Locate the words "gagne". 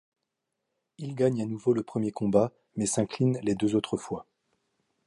1.13-1.43